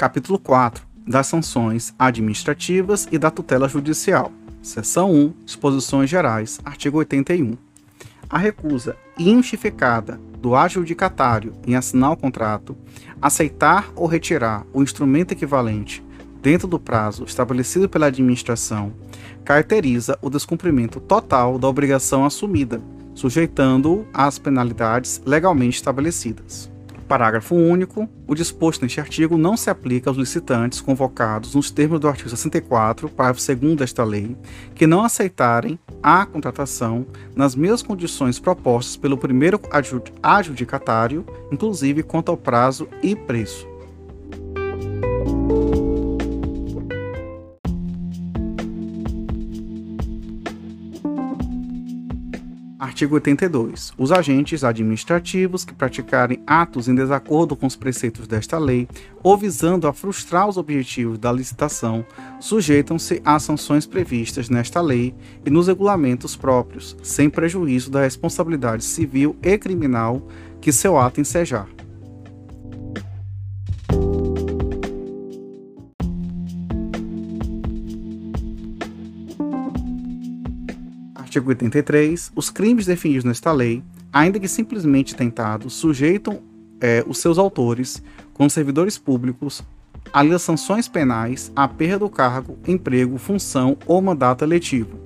Capítulo 0.00 0.38
4 0.38 0.82
das 1.06 1.26
sanções 1.26 1.92
administrativas 1.98 3.06
e 3.12 3.18
da 3.18 3.30
tutela 3.30 3.68
judicial. 3.68 4.32
Seção 4.62 5.12
1, 5.12 5.34
disposições 5.44 6.08
gerais, 6.08 6.58
artigo 6.64 6.96
81. 6.96 7.54
A 8.30 8.38
recusa 8.38 8.96
injustificada 9.18 10.18
do 10.40 10.56
adjudicatário 10.56 11.52
em 11.66 11.76
assinar 11.76 12.12
o 12.12 12.16
contrato, 12.16 12.74
aceitar 13.20 13.92
ou 13.94 14.06
retirar 14.06 14.64
o 14.72 14.82
instrumento 14.82 15.32
equivalente 15.32 16.02
dentro 16.40 16.66
do 16.66 16.80
prazo 16.80 17.24
estabelecido 17.24 17.86
pela 17.86 18.06
administração, 18.06 18.94
caracteriza 19.44 20.18
o 20.22 20.30
descumprimento 20.30 20.98
total 20.98 21.58
da 21.58 21.68
obrigação 21.68 22.24
assumida, 22.24 22.80
sujeitando-o 23.14 24.06
às 24.14 24.38
penalidades 24.38 25.20
legalmente 25.26 25.76
estabelecidas. 25.76 26.70
Parágrafo 27.10 27.56
único. 27.56 28.08
O 28.24 28.36
disposto 28.36 28.82
neste 28.82 29.00
artigo 29.00 29.36
não 29.36 29.56
se 29.56 29.68
aplica 29.68 30.08
aos 30.08 30.16
licitantes 30.16 30.80
convocados 30.80 31.56
nos 31.56 31.68
termos 31.68 31.98
do 31.98 32.06
artigo 32.06 32.30
64, 32.30 33.08
parágrafo 33.08 33.56
2 33.56 33.74
desta 33.74 34.04
lei, 34.04 34.36
que 34.76 34.86
não 34.86 35.02
aceitarem 35.02 35.76
a 36.00 36.24
contratação 36.24 37.04
nas 37.34 37.56
mesmas 37.56 37.82
condições 37.82 38.38
propostas 38.38 38.96
pelo 38.96 39.18
primeiro 39.18 39.60
adjudicatário, 40.22 41.26
inclusive 41.50 42.04
quanto 42.04 42.30
ao 42.30 42.36
prazo 42.36 42.86
e 43.02 43.16
preço. 43.16 43.69
Artigo 53.00 53.14
82. 53.14 53.94
Os 53.96 54.12
agentes 54.12 54.62
administrativos 54.62 55.64
que 55.64 55.72
praticarem 55.72 56.42
atos 56.46 56.86
em 56.86 56.94
desacordo 56.94 57.56
com 57.56 57.66
os 57.66 57.74
preceitos 57.74 58.26
desta 58.26 58.58
lei 58.58 58.86
ou 59.22 59.38
visando 59.38 59.88
a 59.88 59.92
frustrar 59.94 60.46
os 60.46 60.58
objetivos 60.58 61.16
da 61.16 61.32
licitação 61.32 62.04
sujeitam-se 62.40 63.22
às 63.24 63.42
sanções 63.42 63.86
previstas 63.86 64.50
nesta 64.50 64.82
lei 64.82 65.14
e 65.46 65.48
nos 65.48 65.68
regulamentos 65.68 66.36
próprios, 66.36 66.94
sem 67.02 67.30
prejuízo 67.30 67.90
da 67.90 68.02
responsabilidade 68.02 68.84
civil 68.84 69.34
e 69.42 69.56
criminal 69.56 70.20
que 70.60 70.70
seu 70.70 70.98
ato 70.98 71.22
ensejar. 71.22 71.68
Artigo 81.30 81.50
83. 81.50 82.32
Os 82.34 82.50
crimes 82.50 82.86
definidos 82.86 83.22
nesta 83.22 83.52
lei, 83.52 83.84
ainda 84.12 84.40
que 84.40 84.48
simplesmente 84.48 85.14
tentados, 85.14 85.74
sujeitam 85.74 86.42
é, 86.80 87.04
os 87.06 87.18
seus 87.18 87.38
autores, 87.38 88.02
como 88.34 88.50
servidores 88.50 88.98
públicos, 88.98 89.62
a 90.12 90.38
sanções 90.40 90.88
penais, 90.88 91.52
à 91.54 91.68
perda 91.68 92.00
do 92.00 92.10
cargo, 92.10 92.58
emprego, 92.66 93.16
função 93.16 93.76
ou 93.86 94.02
mandato 94.02 94.42
eletivo. 94.42 94.98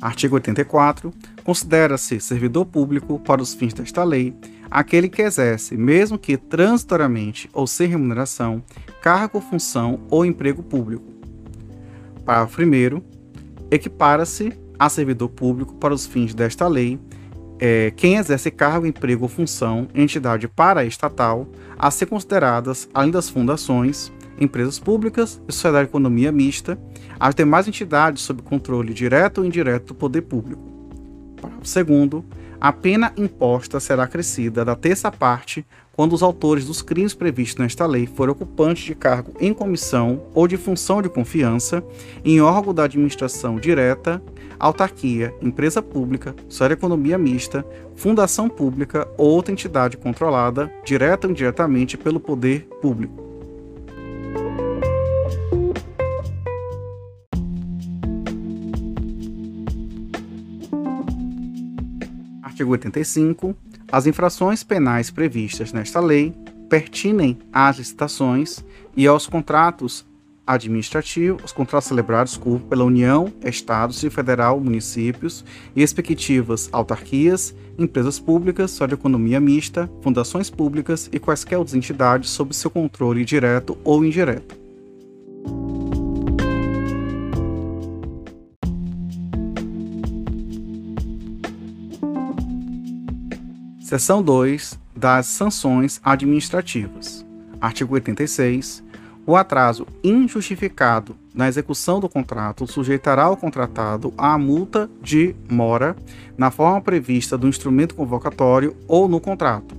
Artigo 0.00 0.34
84. 0.34 1.14
Considera-se 1.44 2.18
servidor 2.18 2.66
público, 2.66 3.20
para 3.20 3.40
os 3.40 3.54
fins 3.54 3.74
desta 3.74 4.02
lei, 4.02 4.34
aquele 4.70 5.08
que 5.08 5.22
exerce, 5.22 5.76
mesmo 5.76 6.18
que 6.18 6.36
transitoriamente 6.36 7.48
ou 7.52 7.66
sem 7.66 7.88
remuneração, 7.88 8.62
cargo, 9.02 9.40
função 9.40 10.00
ou 10.10 10.24
emprego 10.24 10.62
público. 10.62 11.04
Parágrafo 12.24 12.62
1. 12.62 13.02
Equipara-se 13.70 14.52
a 14.78 14.88
servidor 14.88 15.28
público 15.30 15.74
para 15.74 15.92
os 15.92 16.06
fins 16.06 16.34
desta 16.34 16.68
lei 16.68 16.98
é, 17.60 17.92
quem 17.94 18.16
exerce 18.16 18.50
cargo, 18.50 18.86
emprego 18.86 19.24
ou 19.24 19.28
função 19.28 19.86
em 19.94 20.02
entidade 20.04 20.48
paraestatal 20.48 21.46
a 21.78 21.90
ser 21.90 22.06
consideradas, 22.06 22.88
além 22.94 23.10
das 23.10 23.28
fundações, 23.28 24.10
empresas 24.40 24.78
públicas 24.78 25.40
e 25.46 25.52
sociedade 25.52 25.84
de 25.84 25.90
economia 25.90 26.32
mista, 26.32 26.80
as 27.18 27.34
demais 27.34 27.68
entidades 27.68 28.22
sob 28.22 28.40
controle 28.40 28.94
direto 28.94 29.38
ou 29.38 29.44
indireto 29.44 29.88
do 29.88 29.94
poder 29.94 30.22
público. 30.22 30.69
2 31.48 32.24
a 32.60 32.72
pena 32.72 33.10
imposta 33.16 33.80
será 33.80 34.02
acrescida 34.02 34.64
da 34.64 34.76
terça 34.76 35.10
parte 35.10 35.64
quando 35.92 36.12
os 36.12 36.22
autores 36.22 36.66
dos 36.66 36.82
crimes 36.82 37.14
previstos 37.14 37.58
nesta 37.58 37.86
lei 37.86 38.06
forem 38.06 38.32
ocupantes 38.32 38.84
de 38.84 38.94
cargo 38.94 39.32
em 39.40 39.54
comissão 39.54 40.22
ou 40.34 40.46
de 40.46 40.58
função 40.58 41.00
de 41.00 41.08
confiança 41.08 41.82
em 42.22 42.40
órgão 42.40 42.74
da 42.74 42.84
administração 42.84 43.56
direta, 43.56 44.22
autarquia, 44.58 45.34
empresa 45.40 45.80
pública, 45.80 46.34
sócia 46.50 46.74
economia 46.74 47.16
mista, 47.16 47.64
fundação 47.96 48.48
pública 48.48 49.08
ou 49.16 49.30
outra 49.30 49.52
entidade 49.52 49.96
controlada, 49.96 50.70
direta 50.84 51.26
ou 51.26 51.30
indiretamente 51.30 51.96
pelo 51.96 52.20
poder 52.20 52.68
público. 52.82 53.29
Artigo 62.70 62.72
85. 62.72 63.56
As 63.90 64.06
infrações 64.06 64.62
penais 64.62 65.10
previstas 65.10 65.72
nesta 65.72 66.00
lei 66.00 66.32
pertinem 66.68 67.38
às 67.52 67.78
licitações 67.78 68.64
e 68.96 69.06
aos 69.06 69.26
contratos 69.26 70.06
administrativos, 70.46 71.44
os 71.44 71.52
contratos 71.52 71.88
celebrados 71.88 72.40
pela 72.68 72.84
União, 72.84 73.32
Estados 73.44 74.02
e 74.02 74.10
Federal, 74.10 74.60
municípios 74.60 75.44
e 75.74 75.80
respectivas 75.80 76.68
autarquias, 76.72 77.54
empresas 77.78 78.18
públicas, 78.18 78.70
só 78.72 78.86
de 78.86 78.94
economia 78.94 79.40
mista, 79.40 79.90
fundações 80.02 80.50
públicas 80.50 81.08
e 81.12 81.18
quaisquer 81.18 81.58
outras 81.58 81.76
entidades 81.76 82.30
sob 82.30 82.54
seu 82.54 82.70
controle 82.70 83.24
direto 83.24 83.78
ou 83.84 84.04
indireto. 84.04 84.59
Seção 93.90 94.22
2 94.22 94.78
das 94.94 95.26
sanções 95.26 96.00
administrativas. 96.04 97.26
Artigo 97.60 97.94
86. 97.94 98.84
O 99.26 99.34
atraso 99.34 99.84
injustificado 100.04 101.16
na 101.34 101.48
execução 101.48 101.98
do 101.98 102.08
contrato 102.08 102.68
sujeitará 102.68 103.28
o 103.28 103.36
contratado 103.36 104.14
à 104.16 104.38
multa 104.38 104.88
de 105.02 105.34
mora 105.50 105.96
na 106.38 106.52
forma 106.52 106.80
prevista 106.80 107.36
do 107.36 107.48
instrumento 107.48 107.96
convocatório 107.96 108.76
ou 108.86 109.08
no 109.08 109.18
contrato. 109.18 109.74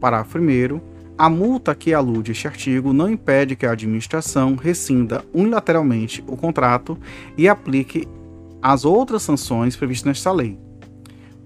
Parágrafo 0.00 0.38
1. 0.38 0.80
A 1.18 1.28
multa 1.28 1.74
que 1.74 1.92
alude 1.92 2.32
este 2.32 2.48
artigo 2.48 2.94
não 2.94 3.10
impede 3.10 3.56
que 3.56 3.66
a 3.66 3.72
administração 3.72 4.54
rescinda 4.54 5.22
unilateralmente 5.34 6.24
o 6.26 6.34
contrato 6.34 6.96
e 7.36 7.46
aplique 7.46 8.08
as 8.62 8.86
outras 8.86 9.22
sanções 9.22 9.76
previstas 9.76 10.06
nesta 10.06 10.32
lei. 10.32 10.58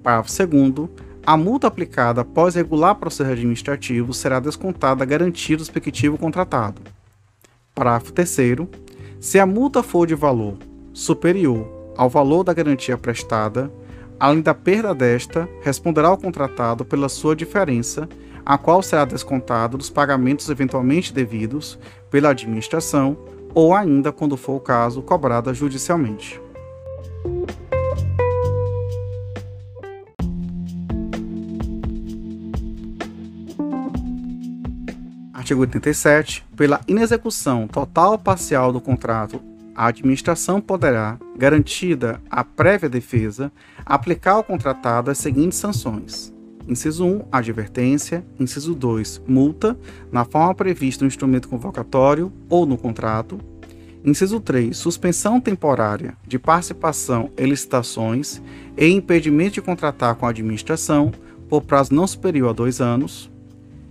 Parágrafo 0.00 0.46
2 0.46 1.11
a 1.24 1.36
multa 1.36 1.68
aplicada 1.68 2.22
após 2.22 2.56
regular 2.56 2.96
processo 2.96 3.30
administrativo 3.30 4.12
será 4.12 4.40
descontada 4.40 5.04
a 5.04 5.06
garantia 5.06 5.56
do 5.56 5.60
respectivo 5.60 6.18
contratado. 6.18 6.82
Parágrafo 7.72 8.12
3. 8.12 8.36
Se 9.20 9.38
a 9.38 9.46
multa 9.46 9.84
for 9.84 10.04
de 10.04 10.16
valor 10.16 10.58
superior 10.92 11.92
ao 11.96 12.10
valor 12.10 12.42
da 12.42 12.52
garantia 12.52 12.98
prestada, 12.98 13.72
além 14.18 14.42
da 14.42 14.52
perda 14.52 14.92
desta, 14.92 15.48
responderá 15.62 16.10
o 16.10 16.18
contratado 16.18 16.84
pela 16.84 17.08
sua 17.08 17.36
diferença, 17.36 18.08
a 18.44 18.58
qual 18.58 18.82
será 18.82 19.04
descontada 19.04 19.78
dos 19.78 19.88
pagamentos 19.88 20.48
eventualmente 20.48 21.12
devidos 21.12 21.78
pela 22.10 22.30
administração 22.30 23.16
ou 23.54 23.72
ainda, 23.72 24.10
quando 24.10 24.36
for 24.36 24.56
o 24.56 24.60
caso, 24.60 25.02
cobrada 25.02 25.54
judicialmente. 25.54 26.41
Artigo 35.52 35.60
87. 35.60 36.44
Pela 36.56 36.80
inexecução 36.88 37.68
total 37.68 38.12
ou 38.12 38.18
parcial 38.18 38.72
do 38.72 38.80
contrato, 38.80 39.38
a 39.74 39.88
administração 39.88 40.62
poderá, 40.62 41.18
garantida 41.36 42.22
a 42.30 42.42
prévia 42.42 42.88
defesa, 42.88 43.52
aplicar 43.84 44.32
ao 44.32 44.44
contratado 44.44 45.10
as 45.10 45.18
seguintes 45.18 45.58
sanções: 45.58 46.32
Inciso 46.66 47.04
1, 47.04 47.26
advertência. 47.30 48.24
Inciso 48.40 48.74
2, 48.74 49.24
multa, 49.28 49.76
na 50.10 50.24
forma 50.24 50.54
prevista 50.54 51.04
no 51.04 51.08
instrumento 51.08 51.50
convocatório 51.50 52.32
ou 52.48 52.64
no 52.64 52.78
contrato. 52.78 53.38
Inciso 54.02 54.40
3, 54.40 54.74
suspensão 54.74 55.38
temporária 55.38 56.16
de 56.26 56.38
participação 56.38 57.28
em 57.36 57.44
licitações 57.44 58.40
e 58.74 58.86
impedimento 58.86 59.54
de 59.54 59.62
contratar 59.62 60.14
com 60.14 60.24
a 60.24 60.30
administração 60.30 61.12
por 61.46 61.60
prazo 61.60 61.94
não 61.94 62.06
superior 62.06 62.48
a 62.48 62.52
dois 62.54 62.80
anos. 62.80 63.30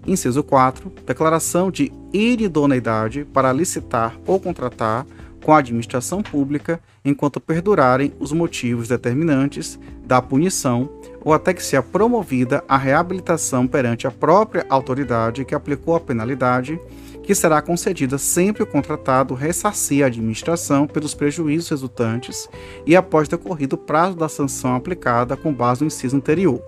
Inciso 0.06 0.44
4. 0.44 0.92
Declaração 1.06 1.70
de 1.70 1.92
iridoneidade 2.12 3.26
para 3.26 3.54
licitar 3.54 4.18
ou 4.26 4.40
contratar 4.40 5.06
com 5.44 5.54
a 5.54 5.58
administração 5.58 6.22
pública 6.22 6.80
enquanto 7.04 7.40
perdurarem 7.40 8.14
os 8.20 8.32
motivos 8.32 8.88
determinantes 8.88 9.80
da 10.06 10.22
punição 10.22 10.90
ou 11.24 11.34
até 11.34 11.54
que 11.54 11.64
seja 11.64 11.82
promovida 11.82 12.64
a 12.68 12.78
reabilitação 12.78 13.68
perante 13.68 14.08
a 14.08 14.12
própria 14.12 14.66
autoridade 14.70 15.46
que 15.46 15.56
aplicou 15.56 15.96
a 15.96 16.00
penalidade, 16.00 16.80
que 17.24 17.36
será 17.36 17.62
concedida 17.62 18.18
sempre 18.18 18.64
o 18.64 18.68
contratado 18.68 19.34
ressarcir 19.34 20.04
a 20.04 20.08
administração 20.08 20.88
pelos 20.88 21.14
prejuízos 21.14 21.70
resultantes 21.70 22.50
e 22.86 22.96
após 22.96 23.28
decorrido 23.28 23.74
o 23.74 23.80
prazo 23.80 24.16
da 24.16 24.28
sanção 24.28 24.76
aplicada 24.76 25.38
com 25.38 25.54
base 25.54 25.82
no 25.82 25.88
inciso 25.88 26.18
anterior. 26.18 26.62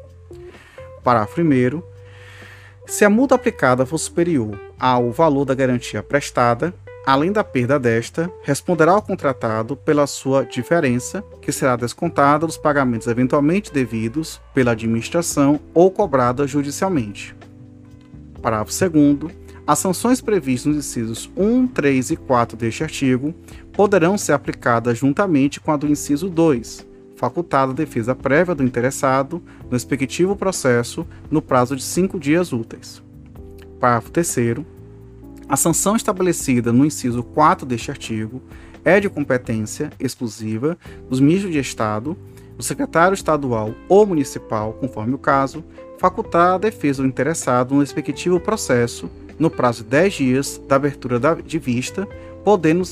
Parágrafo 1.03 1.41
1 1.41 1.92
se 2.85 3.06
a 3.06 3.09
multa 3.09 3.35
aplicada 3.35 3.85
for 3.85 3.97
superior 3.97 4.59
ao 4.80 5.12
valor 5.12 5.45
da 5.45 5.56
garantia 5.56 6.03
prestada, 6.03 6.74
além 7.06 7.31
da 7.31 7.44
perda 7.44 7.80
desta, 7.80 8.31
responderá 8.44 8.91
ao 8.91 9.01
contratado 9.01 9.75
pela 9.75 10.06
sua 10.06 10.45
diferença, 10.45 11.24
que 11.41 11.51
será 11.51 11.75
descontada 11.75 12.45
dos 12.45 12.57
pagamentos 12.57 13.07
eventualmente 13.07 13.74
devidos 13.74 14.41
pela 14.53 14.71
administração 14.71 15.59
ou 15.74 15.89
cobrada 15.89 16.45
judicialmente. 16.45 17.35
Parágrafo 18.41 18.71
2. 18.89 19.33
As 19.65 19.79
sanções 19.79 20.19
previstas 20.19 20.75
nos 20.75 20.86
incisos 20.86 21.31
1, 21.38 21.68
3 21.68 22.12
e 22.12 22.15
4 22.18 22.57
deste 22.57 22.83
artigo 22.83 23.33
poderão 23.71 24.18
ser 24.18 24.33
aplicadas 24.33 24.97
juntamente 24.97 25.62
com 25.62 25.71
a 25.71 25.77
do 25.77 25.88
inciso 25.88 26.29
2, 26.29 26.86
facultada 27.23 27.71
a 27.71 27.75
defesa 27.75 28.13
prévia 28.13 28.53
do 28.53 28.65
interessado 28.65 29.41
no 29.63 29.71
respectivo 29.71 30.35
processo 30.35 31.07
no 31.31 31.41
prazo 31.41 31.73
de 31.73 31.81
cinco 31.81 32.19
dias 32.19 32.51
úteis. 32.51 33.01
Parágrafo 33.79 34.11
3. 34.11 34.57
A 35.47 35.55
sanção 35.55 35.95
estabelecida 35.95 36.73
no 36.73 36.85
inciso 36.85 37.23
4 37.23 37.65
deste 37.65 37.89
artigo 37.89 38.41
é 38.83 38.99
de 38.99 39.09
competência 39.09 39.89
exclusiva 39.97 40.77
dos 41.09 41.21
ministros 41.21 41.53
de 41.53 41.59
Estado, 41.59 42.17
do 42.57 42.63
secretário 42.63 43.15
estadual 43.15 43.73
ou 43.87 44.05
municipal, 44.05 44.73
conforme 44.73 45.13
o 45.13 45.17
caso, 45.17 45.63
facultar 45.97 46.55
a 46.55 46.57
defesa 46.57 47.03
do 47.03 47.07
interessado 47.07 47.73
no 47.73 47.79
respectivo 47.79 48.37
processo 48.37 49.09
no 49.39 49.49
prazo 49.49 49.85
de 49.85 49.91
10 49.91 50.13
dias 50.13 50.61
da 50.67 50.75
abertura 50.75 51.21
de 51.41 51.57
vista, 51.57 52.05
podendo 52.43 52.83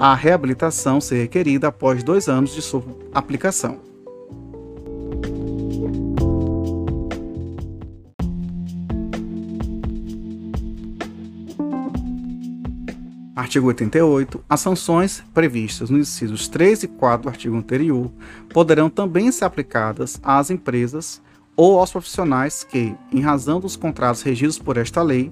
a 0.00 0.14
reabilitação 0.14 0.98
ser 0.98 1.20
requerida 1.20 1.68
após 1.68 2.02
dois 2.02 2.26
anos 2.26 2.54
de 2.54 2.62
sua 2.62 2.82
aplicação. 3.12 3.78
Artigo 13.36 13.66
88. 13.66 14.42
As 14.48 14.60
sanções 14.60 15.22
previstas 15.34 15.90
nos 15.90 16.08
incisos 16.08 16.48
3 16.48 16.84
e 16.84 16.88
4 16.88 17.24
do 17.24 17.28
artigo 17.28 17.56
anterior 17.56 18.10
poderão 18.54 18.88
também 18.88 19.30
ser 19.30 19.44
aplicadas 19.44 20.18
às 20.22 20.50
empresas 20.50 21.20
ou 21.54 21.78
aos 21.78 21.92
profissionais 21.92 22.64
que, 22.64 22.94
em 23.12 23.20
razão 23.20 23.60
dos 23.60 23.76
contratos 23.76 24.22
regidos 24.22 24.58
por 24.58 24.78
esta 24.78 25.02
lei, 25.02 25.30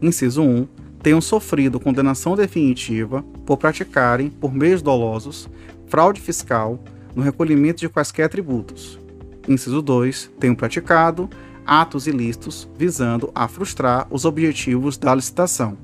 inciso 0.00 0.42
1, 0.42 0.68
tenham 1.06 1.20
sofrido 1.20 1.78
condenação 1.78 2.34
definitiva 2.34 3.24
por 3.46 3.58
praticarem, 3.58 4.28
por 4.28 4.52
meios 4.52 4.82
dolosos, 4.82 5.48
fraude 5.86 6.20
fiscal 6.20 6.80
no 7.14 7.22
recolhimento 7.22 7.78
de 7.78 7.88
quaisquer 7.88 8.28
tributos. 8.28 8.98
Inciso 9.46 9.80
2. 9.80 10.32
Tenham 10.40 10.56
praticado 10.56 11.30
atos 11.64 12.08
ilícitos 12.08 12.68
visando 12.76 13.30
a 13.36 13.46
frustrar 13.46 14.08
os 14.10 14.24
objetivos 14.24 14.98
da 14.98 15.14
licitação. 15.14 15.78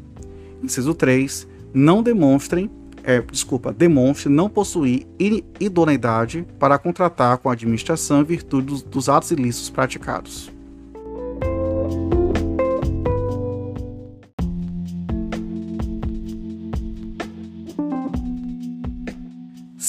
Inciso 0.61 0.93
3. 0.93 1.47
Não 1.73 2.03
demonstrem, 2.03 2.69
é, 3.05 3.21
desculpa, 3.21 3.73
demonstre 3.73 4.29
não 4.29 4.51
possuir 4.51 5.07
idoneidade 5.61 6.45
para 6.59 6.77
contratar 6.79 7.39
com 7.39 7.49
a 7.49 7.53
administração 7.53 8.23
em 8.23 8.25
virtude 8.25 8.67
dos, 8.67 8.83
dos 8.83 9.09
atos 9.09 9.31
ilícitos 9.31 9.71
praticados. 9.71 10.51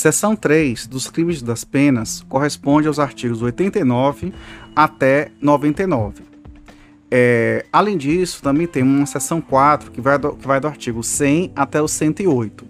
Seção 0.03 0.35
3 0.35 0.85
dos 0.85 1.09
crimes 1.09 1.41
das 1.41 1.63
penas 1.63 2.25
corresponde 2.27 2.89
aos 2.89 2.99
artigos 2.99 3.41
89 3.41 4.33
até 4.75 5.31
99. 5.39 6.23
É, 7.09 7.65
além 7.71 7.95
disso, 7.95 8.43
também 8.43 8.67
tem 8.67 8.83
uma 8.83 9.05
seção 9.05 9.39
4 9.39 9.91
que 9.91 10.01
vai, 10.01 10.19
do, 10.19 10.35
que 10.35 10.45
vai 10.45 10.59
do 10.59 10.67
artigo 10.67 11.01
100 11.01 11.53
até 11.55 11.81
o 11.81 11.87
108. 11.87 12.65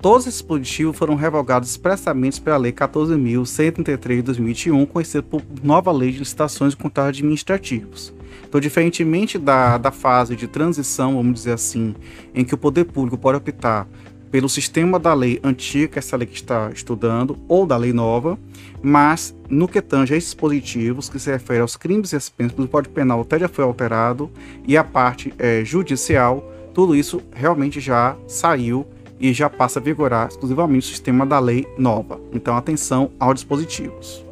Todos 0.00 0.28
esses 0.28 0.38
dispositivos 0.38 0.96
foram 0.96 1.16
revogados 1.16 1.68
expressamente 1.68 2.40
pela 2.40 2.56
Lei 2.56 2.70
14.133 2.70 4.14
de 4.14 4.22
2021, 4.22 4.86
conhecida 4.86 5.24
por 5.24 5.42
nova 5.60 5.90
Lei 5.90 6.12
de 6.12 6.20
Licitações 6.20 6.74
e 6.74 6.76
Contratos 6.76 7.08
Administrativos. 7.08 8.14
Então, 8.48 8.60
diferentemente 8.60 9.36
da, 9.36 9.78
da 9.78 9.90
fase 9.90 10.36
de 10.36 10.46
transição, 10.46 11.16
vamos 11.16 11.34
dizer 11.34 11.54
assim, 11.54 11.96
em 12.32 12.44
que 12.44 12.54
o 12.54 12.56
poder 12.56 12.84
público 12.84 13.18
pode 13.18 13.36
optar 13.36 13.88
pelo 14.30 14.48
sistema 14.48 14.98
da 14.98 15.14
lei 15.14 15.40
antiga, 15.42 15.98
essa 15.98 16.16
lei 16.16 16.26
que 16.26 16.34
está 16.34 16.70
estudando, 16.70 17.38
ou 17.48 17.66
da 17.66 17.76
lei 17.76 17.92
nova, 17.92 18.38
mas 18.82 19.34
no 19.48 19.66
que 19.66 19.80
tange 19.80 20.14
a 20.14 20.16
esses 20.16 20.30
dispositivos 20.30 21.08
que 21.08 21.18
se 21.18 21.30
refere 21.30 21.60
aos 21.60 21.76
crimes 21.76 22.12
e 22.12 22.16
as 22.16 22.28
penas, 22.28 22.52
o 22.56 22.68
Código 22.68 22.94
Penal 22.94 23.20
até 23.20 23.38
já 23.38 23.48
foi 23.48 23.64
alterado, 23.64 24.30
e 24.66 24.76
a 24.76 24.84
parte 24.84 25.32
é, 25.38 25.64
judicial, 25.64 26.44
tudo 26.74 26.94
isso 26.94 27.22
realmente 27.32 27.80
já 27.80 28.16
saiu 28.26 28.86
e 29.20 29.32
já 29.32 29.50
passa 29.50 29.80
a 29.80 29.82
vigorar 29.82 30.28
exclusivamente 30.28 30.86
o 30.86 30.90
sistema 30.90 31.26
da 31.26 31.38
lei 31.38 31.66
nova. 31.76 32.20
Então, 32.32 32.56
atenção 32.56 33.10
aos 33.18 33.34
dispositivos, 33.34 34.24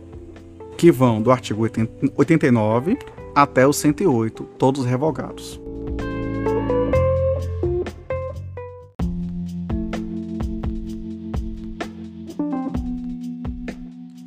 que 0.76 0.92
vão 0.92 1.20
do 1.20 1.30
artigo 1.32 1.68
89 2.16 2.98
até 3.34 3.66
o 3.66 3.72
108, 3.72 4.44
todos 4.58 4.84
revogados. 4.84 5.60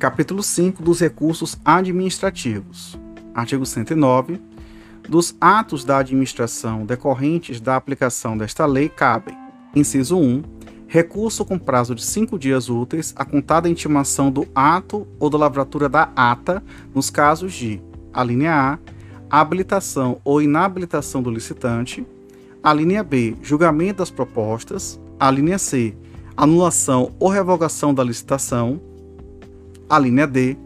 Capítulo 0.00 0.42
5 0.42 0.82
dos 0.82 0.98
recursos 0.98 1.58
administrativos. 1.62 2.98
Artigo 3.34 3.66
109. 3.66 4.40
Dos 5.06 5.36
atos 5.38 5.84
da 5.84 5.98
administração 5.98 6.86
decorrentes 6.86 7.60
da 7.60 7.76
aplicação 7.76 8.34
desta 8.34 8.64
lei 8.64 8.88
cabem: 8.88 9.36
inciso 9.76 10.16
1. 10.16 10.42
Recurso 10.88 11.44
com 11.44 11.58
prazo 11.58 11.94
de 11.94 12.02
cinco 12.02 12.38
dias 12.38 12.70
úteis 12.70 13.12
a 13.14 13.26
contar 13.26 13.60
da 13.60 13.68
intimação 13.68 14.32
do 14.32 14.48
ato 14.54 15.06
ou 15.18 15.28
da 15.28 15.36
lavratura 15.36 15.86
da 15.86 16.10
ata, 16.16 16.64
nos 16.94 17.10
casos 17.10 17.52
de: 17.52 17.78
a 18.10 18.24
linha 18.24 18.54
A, 18.54 18.78
habilitação 19.28 20.18
ou 20.24 20.40
inabilitação 20.40 21.22
do 21.22 21.30
licitante, 21.30 22.06
a 22.62 22.72
linha 22.72 23.04
B, 23.04 23.36
julgamento 23.42 23.98
das 23.98 24.10
propostas, 24.10 24.98
a 25.18 25.30
linha 25.30 25.58
C, 25.58 25.94
anulação 26.34 27.12
ou 27.20 27.28
revogação 27.28 27.92
da 27.92 28.02
licitação, 28.02 28.80
a 29.90 29.98
linha 29.98 30.24
D, 30.24 30.56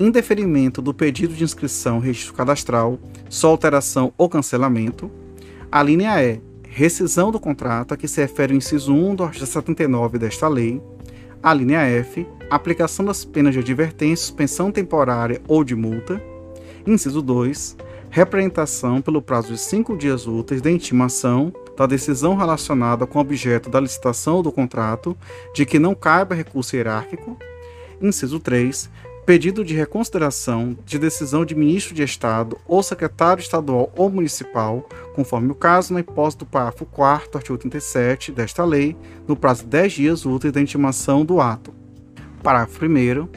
indeferimento 0.00 0.82
do 0.82 0.92
pedido 0.92 1.34
de 1.34 1.44
inscrição 1.44 2.00
registro 2.00 2.34
cadastral, 2.34 2.98
só 3.30 3.48
alteração 3.48 4.12
ou 4.18 4.28
cancelamento. 4.28 5.08
A 5.70 5.80
linha 5.84 6.20
E, 6.20 6.40
rescisão 6.68 7.30
do 7.30 7.38
contrato, 7.38 7.94
a 7.94 7.96
que 7.96 8.08
se 8.08 8.20
refere 8.20 8.52
ao 8.52 8.58
inciso 8.58 8.92
1 8.92 9.14
do 9.14 9.22
artigo 9.22 9.46
79 9.46 10.18
desta 10.18 10.48
lei. 10.48 10.82
A 11.40 11.54
linha 11.54 11.80
F, 11.82 12.26
aplicação 12.50 13.04
das 13.04 13.24
penas 13.24 13.54
de 13.54 13.60
advertência, 13.60 14.26
suspensão 14.26 14.72
temporária 14.72 15.40
ou 15.46 15.62
de 15.62 15.76
multa. 15.76 16.20
Inciso 16.84 17.22
2, 17.22 17.76
representação 18.10 19.00
pelo 19.00 19.22
prazo 19.22 19.52
de 19.52 19.58
cinco 19.60 19.96
dias 19.96 20.26
úteis 20.26 20.60
da 20.60 20.70
intimação 20.70 21.52
da 21.76 21.86
decisão 21.86 22.34
relacionada 22.34 23.06
com 23.06 23.18
o 23.18 23.22
objeto 23.22 23.70
da 23.70 23.80
licitação 23.80 24.36
ou 24.36 24.42
do 24.42 24.52
contrato, 24.52 25.16
de 25.54 25.64
que 25.64 25.78
não 25.78 25.94
caiba 25.94 26.34
recurso 26.34 26.76
hierárquico, 26.76 27.38
Inciso 28.02 28.40
3. 28.40 28.90
Pedido 29.24 29.64
de 29.64 29.74
reconsideração 29.74 30.76
de 30.84 30.98
decisão 30.98 31.44
de 31.44 31.54
ministro 31.54 31.94
de 31.94 32.02
Estado 32.02 32.58
ou 32.66 32.82
secretário 32.82 33.40
estadual 33.40 33.92
ou 33.96 34.10
municipal, 34.10 34.88
conforme 35.14 35.52
o 35.52 35.54
caso, 35.54 35.94
na 35.94 36.00
hipótese 36.00 36.38
do 36.38 36.46
parágrafo 36.46 36.84
4 36.84 37.30
artigo 37.38 37.56
37 37.56 38.32
desta 38.32 38.64
lei, 38.64 38.96
no 39.28 39.36
prazo 39.36 39.62
de 39.62 39.68
10 39.68 39.92
dias 39.92 40.26
úteis 40.26 40.52
da 40.52 40.60
intimação 40.60 41.24
do 41.24 41.40
ato. 41.40 41.72
Parágrafo 42.42 42.84
1 42.84 43.28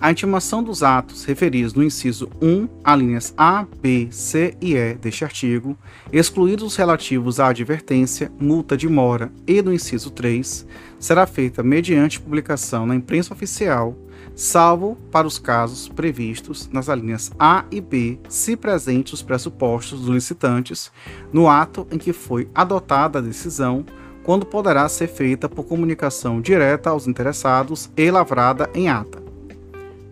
a 0.00 0.12
intimação 0.12 0.62
dos 0.62 0.84
atos 0.84 1.24
referidos 1.24 1.74
no 1.74 1.82
inciso 1.82 2.30
1, 2.40 2.68
alíneas 2.84 3.34
A, 3.36 3.66
B, 3.82 4.06
C 4.12 4.56
e 4.60 4.76
E 4.76 4.94
deste 4.94 5.24
artigo, 5.24 5.76
excluídos 6.12 6.64
os 6.64 6.76
relativos 6.76 7.40
à 7.40 7.48
advertência, 7.48 8.30
multa 8.38 8.76
de 8.76 8.88
mora 8.88 9.32
e 9.44 9.60
do 9.60 9.72
inciso 9.72 10.12
3, 10.12 10.64
será 11.00 11.26
feita 11.26 11.64
mediante 11.64 12.20
publicação 12.20 12.86
na 12.86 12.94
imprensa 12.94 13.34
oficial 13.34 13.96
salvo 14.38 14.96
para 15.10 15.26
os 15.26 15.36
casos 15.36 15.88
previstos 15.88 16.68
nas 16.72 16.88
alíneas 16.88 17.32
A 17.36 17.64
e 17.72 17.80
B, 17.80 18.20
se 18.28 18.56
presentes 18.56 19.14
os 19.14 19.22
pressupostos 19.22 20.02
dos 20.02 20.10
licitantes 20.10 20.92
no 21.32 21.48
ato 21.48 21.88
em 21.90 21.98
que 21.98 22.12
foi 22.12 22.48
adotada 22.54 23.18
a 23.18 23.22
decisão, 23.22 23.84
quando 24.22 24.46
poderá 24.46 24.88
ser 24.88 25.08
feita 25.08 25.48
por 25.48 25.64
comunicação 25.64 26.40
direta 26.40 26.90
aos 26.90 27.08
interessados 27.08 27.90
e 27.96 28.08
lavrada 28.12 28.70
em 28.74 28.88
ata. 28.88 29.20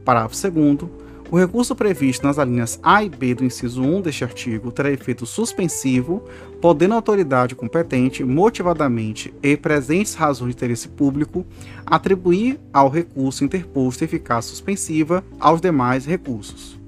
Parágrafo 0.04 0.50
2 0.50 1.05
o 1.30 1.37
recurso 1.37 1.75
previsto 1.75 2.25
nas 2.25 2.38
alíneas 2.38 2.78
A 2.83 3.02
e 3.02 3.09
B 3.09 3.35
do 3.35 3.45
inciso 3.45 3.83
1 3.83 4.00
deste 4.00 4.23
artigo 4.23 4.71
terá 4.71 4.90
efeito 4.90 5.26
suspensivo, 5.26 6.23
podendo 6.61 6.92
a 6.92 6.97
autoridade 6.97 7.54
competente, 7.54 8.23
motivadamente 8.23 9.35
e 9.42 9.56
presentes 9.56 10.14
razões 10.14 10.50
de 10.50 10.56
interesse 10.56 10.88
público, 10.88 11.45
atribuir 11.85 12.61
ao 12.73 12.88
recurso 12.88 13.45
interposto 13.45 14.04
eficácia 14.04 14.50
suspensiva 14.50 15.25
aos 15.40 15.61
demais 15.61 16.06
recursos. 16.06 16.78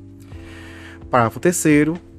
Parágrafo 1.11 1.41
3. 1.41 1.65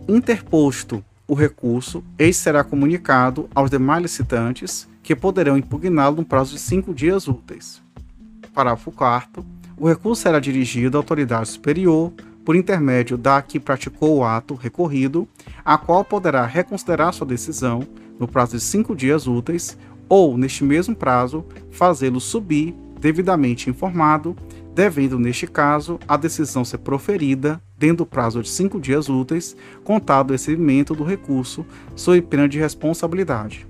Interposto 0.07 1.03
o 1.27 1.35
recurso, 1.35 2.03
este 2.17 2.41
será 2.41 2.63
comunicado 2.63 3.47
aos 3.53 3.69
demais 3.69 4.01
licitantes, 4.01 4.89
que 5.03 5.15
poderão 5.15 5.57
impugná-lo 5.57 6.17
no 6.17 6.25
prazo 6.25 6.55
de 6.55 6.59
cinco 6.59 6.93
dias 6.93 7.27
úteis. 7.27 7.81
Parágrafo 8.53 8.91
4 8.91 9.58
o 9.79 9.87
recurso 9.87 10.21
será 10.21 10.39
dirigido 10.39 10.97
à 10.97 10.99
autoridade 10.99 11.49
superior 11.49 12.11
por 12.43 12.55
intermédio 12.55 13.17
da 13.17 13.41
que 13.41 13.59
praticou 13.59 14.17
o 14.17 14.23
ato 14.23 14.55
recorrido, 14.55 15.27
a 15.63 15.77
qual 15.77 16.03
poderá 16.03 16.45
reconsiderar 16.45 17.13
sua 17.13 17.27
decisão 17.27 17.87
no 18.19 18.27
prazo 18.27 18.57
de 18.57 18.63
cinco 18.63 18.95
dias 18.95 19.27
úteis 19.27 19.77
ou, 20.09 20.37
neste 20.37 20.63
mesmo 20.63 20.95
prazo, 20.95 21.45
fazê-lo 21.71 22.19
subir 22.19 22.75
devidamente 22.99 23.69
informado, 23.69 24.35
devendo, 24.73 25.19
neste 25.19 25.47
caso, 25.47 25.99
a 26.07 26.17
decisão 26.17 26.65
ser 26.65 26.79
proferida 26.79 27.61
dentro 27.77 27.97
do 27.97 28.05
prazo 28.05 28.41
de 28.41 28.49
cinco 28.49 28.79
dias 28.79 29.07
úteis, 29.07 29.55
contado 29.83 30.29
o 30.29 30.33
recebimento 30.33 30.93
do 30.93 31.03
recurso, 31.03 31.65
sob 31.95 32.21
pena 32.23 32.49
de 32.49 32.59
responsabilidade. 32.59 33.68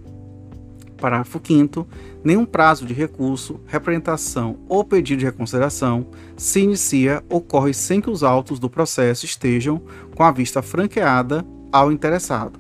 Parágrafo 1.00 1.40
5 1.44 1.88
nenhum 2.24 2.46
prazo 2.46 2.86
de 2.86 2.94
recurso, 2.94 3.60
representação 3.66 4.58
ou 4.68 4.84
pedido 4.84 5.20
de 5.20 5.26
reconsideração 5.26 6.08
se 6.36 6.60
inicia 6.60 7.24
ou 7.30 7.42
corre 7.42 7.74
sem 7.74 8.02
que 8.02 8.10
os 8.10 8.24
autos 8.24 8.60
do 8.60 8.70
processo 8.70 9.26
estejam 9.26 9.82
com 10.16 10.24
a 10.24 10.32
vista 10.32 10.62
franqueada 10.62 11.46
ao 11.72 11.92
interessado. 11.92 12.60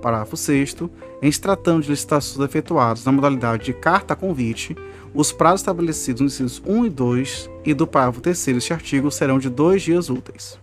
Parágrafo 0.00 0.36
6 0.36 0.76
em 1.22 1.32
se 1.32 1.40
tratando 1.40 1.82
de 1.82 1.90
licitações 1.90 2.38
efetuadas 2.44 3.04
na 3.04 3.10
modalidade 3.10 3.64
de 3.64 3.72
carta-convite, 3.72 4.76
os 5.14 5.32
prazos 5.32 5.62
estabelecidos 5.62 6.20
nos 6.20 6.40
incisos 6.40 6.62
1 6.64 6.86
e 6.86 6.90
2 6.90 7.50
e 7.64 7.74
do 7.74 7.86
parágrafo 7.86 8.20
3 8.20 8.44
deste 8.46 8.72
artigo 8.72 9.10
serão 9.10 9.38
de 9.38 9.48
dois 9.48 9.82
dias 9.82 10.10
úteis. 10.10 10.58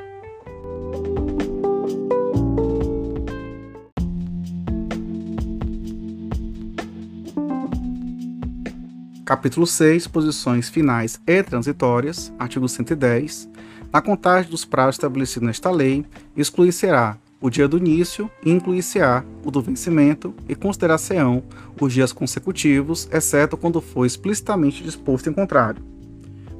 Capítulo 9.34 9.66
6, 9.66 10.06
posições 10.10 10.70
finais 10.70 11.20
e 11.25 11.42
transitórias, 11.42 12.32
artigo 12.38 12.70
110. 12.70 13.50
Na 13.92 14.00
contagem 14.00 14.52
dos 14.52 14.63
prazos 14.63 14.94
estabelecidos 14.94 15.48
nesta 15.48 15.72
lei, 15.72 16.06
excluir-se-á 16.38 17.18
o 17.42 17.50
dia 17.50 17.68
do 17.68 17.80
início 17.80 18.30
e 18.46 18.52
incluir-se-á 18.52 19.25
o 19.44 19.50
do 19.50 19.60
vencimento 19.60 20.36
e 20.48 20.54
considerar-se-ão 20.54 21.42
os 21.82 21.92
dias 21.92 22.13
consecutivos, 22.13 23.10
exceto 23.12 23.58
quando 23.58 23.82
for 23.82 24.06
explicitamente 24.06 24.84
disposto 24.84 25.32
em 25.32 25.34
contrário. 25.34 25.84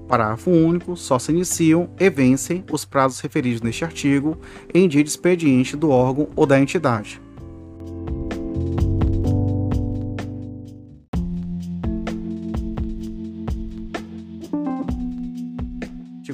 Parágrafo 0.08 0.50
único, 0.50 0.98
só 0.98 1.20
se 1.20 1.32
iniciam 1.32 1.92
e 2.00 2.10
vencem 2.10 2.66
os 2.72 2.84
prazos 2.84 3.20
referidos 3.20 3.62
neste 3.62 3.86
artigo 3.86 4.36
em 4.74 4.88
dia 4.88 5.04
de 5.04 5.12
expediente 5.12 5.78
do 5.78 5.92
órgão 5.92 6.28
ou 6.36 6.48
da 6.48 6.60
entidade. 6.60 7.22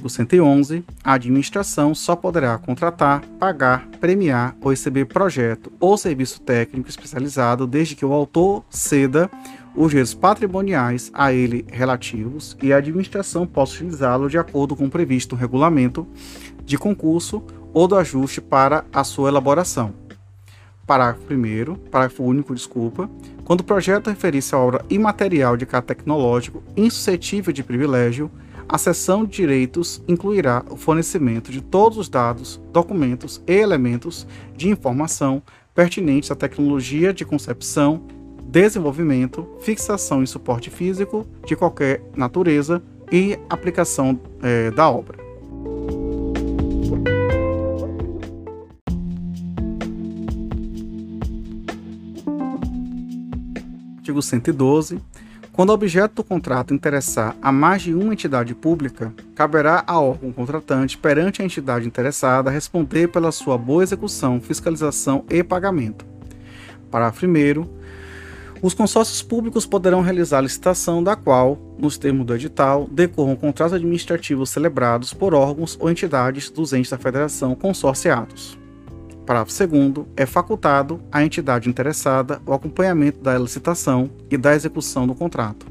Artigo 0.10 0.28
111, 0.36 0.84
a 1.04 1.14
administração 1.14 1.94
só 1.94 2.16
poderá 2.16 2.58
contratar, 2.58 3.22
pagar, 3.40 3.88
premiar 4.00 4.56
ou 4.62 4.72
receber 4.72 5.06
projeto 5.06 5.72
ou 5.80 5.98
serviço 5.98 6.42
técnico 6.42 6.90
especializado 6.90 7.68
desde 7.68 7.96
que 7.96 8.06
o 8.06 8.12
autor 8.12 8.64
ceda 8.70 9.30
os 9.76 9.92
direitos 9.92 10.14
patrimoniais 10.14 11.12
a 11.14 11.32
ele 11.32 11.66
relativos 11.72 12.58
e 12.62 12.74
a 12.74 12.78
administração 12.78 13.46
possa 13.46 13.76
utilizá-lo 13.76 14.30
de 14.30 14.38
acordo 14.38 14.76
com 14.76 14.86
o 14.86 14.90
previsto 14.90 15.36
no 15.36 15.42
regulamento 15.42 16.08
de 16.66 16.78
concurso 16.78 17.44
ou 17.72 17.88
do 17.88 17.96
ajuste 17.96 18.42
para 18.42 18.84
a 18.92 19.04
sua 19.04 19.30
elaboração. 19.30 19.94
Parágrafo 20.86 21.32
1 21.32 21.76
parágrafo 21.92 22.24
único, 22.24 22.56
desculpa. 22.56 23.08
Quando 23.46 23.62
o 23.62 23.64
projeto 23.64 24.10
referir-se 24.10 24.56
a 24.56 24.58
obra 24.58 24.84
imaterial 24.90 25.56
de 25.56 25.68
caráter 25.68 25.96
tecnológico 25.96 26.64
insuscetível 26.76 27.54
de 27.54 27.64
privilégio, 27.64 28.32
a 28.72 28.78
de 29.26 29.38
direitos 29.38 30.00
incluirá 30.08 30.64
o 30.70 30.78
fornecimento 30.78 31.52
de 31.52 31.60
todos 31.60 31.98
os 31.98 32.08
dados, 32.08 32.62
documentos 32.72 33.42
e 33.48 33.54
elementos 33.54 34.28
de 34.56 34.70
informação 34.70 35.42
pertinentes 35.74 36.30
à 36.30 36.36
tecnologia 36.36 37.12
de 37.12 37.26
concepção, 37.26 38.04
desenvolvimento, 38.44 39.48
fixação 39.60 40.22
e 40.22 40.28
suporte 40.28 40.70
físico 40.70 41.26
de 41.48 41.56
qualquer 41.56 42.04
natureza 42.16 42.80
e 43.12 43.40
aplicação 43.50 44.20
é, 44.44 44.70
da 44.70 44.88
obra. 44.88 45.18
Artigo 53.98 54.22
112 54.22 55.02
quando 55.60 55.72
o 55.72 55.74
objeto 55.74 56.16
do 56.16 56.24
contrato 56.24 56.74
interessar 56.74 57.36
a 57.42 57.52
mais 57.52 57.82
de 57.82 57.94
uma 57.94 58.14
entidade 58.14 58.56
pública, 58.56 59.14
caberá 59.36 59.84
ao 59.86 60.12
órgão 60.12 60.32
contratante 60.32 60.98
perante 60.98 61.42
a 61.42 61.46
entidade 61.46 61.86
interessada 61.86 62.50
responder 62.50 63.10
pela 63.10 63.30
sua 63.30 63.58
boa 63.58 63.84
execução, 63.84 64.40
fiscalização 64.40 65.26
e 65.30 65.44
pagamento. 65.44 66.06
Parágrafo 66.90 67.26
1. 67.26 67.68
Os 68.62 68.74
consórcios 68.74 69.22
públicos 69.22 69.66
poderão 69.66 70.00
realizar 70.00 70.40
licitação 70.40 71.04
da 71.04 71.18
qual, 71.18 71.60
nos 71.78 71.98
termos 71.98 72.26
do 72.26 72.34
edital, 72.34 72.88
decorram 72.90 73.36
contratos 73.36 73.74
administrativos 73.74 74.50
celebrados 74.52 75.14
por 75.14 75.34
órgãos 75.34 75.78
ou 75.78 75.92
entidades 75.92 76.50
dos 76.50 76.72
entes 76.72 76.90
da 76.90 76.98
federação 76.98 77.54
consorciados. 77.54 78.58
Parágrafo 79.30 79.68
2 79.68 80.08
é 80.18 80.26
facultado 80.26 81.00
à 81.12 81.24
entidade 81.24 81.70
interessada 81.70 82.42
o 82.48 82.52
acompanhamento 82.52 83.20
da 83.22 83.38
licitação 83.38 84.10
e 84.28 84.36
da 84.36 84.56
execução 84.56 85.06
do 85.06 85.14
contrato. 85.14 85.68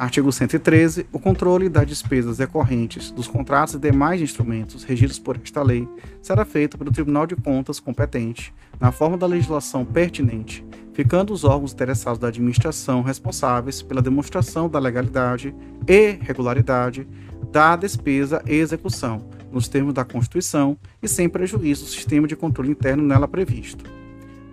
Artigo 0.00 0.32
113. 0.32 1.06
O 1.12 1.18
controle 1.18 1.68
das 1.68 1.86
despesas 1.86 2.38
decorrentes 2.38 3.10
dos 3.10 3.28
contratos 3.28 3.74
e 3.74 3.78
demais 3.78 4.18
instrumentos 4.22 4.82
regidos 4.82 5.18
por 5.18 5.38
esta 5.44 5.62
lei 5.62 5.86
será 6.22 6.42
feito 6.46 6.78
pelo 6.78 6.90
Tribunal 6.90 7.26
de 7.26 7.36
Contas 7.36 7.78
competente, 7.78 8.50
na 8.80 8.90
forma 8.90 9.18
da 9.18 9.26
legislação 9.26 9.84
pertinente, 9.84 10.64
ficando 10.94 11.34
os 11.34 11.44
órgãos 11.44 11.74
interessados 11.74 12.18
da 12.18 12.28
administração 12.28 13.02
responsáveis 13.02 13.82
pela 13.82 14.00
demonstração 14.00 14.70
da 14.70 14.78
legalidade 14.78 15.54
e 15.86 16.12
regularidade 16.12 17.06
da 17.52 17.76
despesa 17.76 18.42
e 18.46 18.54
execução, 18.54 19.28
nos 19.52 19.68
termos 19.68 19.92
da 19.92 20.02
Constituição 20.02 20.78
e 21.02 21.08
sem 21.08 21.28
prejuízo 21.28 21.84
do 21.84 21.90
sistema 21.90 22.26
de 22.26 22.36
controle 22.36 22.70
interno 22.70 23.02
nela 23.02 23.28
previsto. 23.28 23.84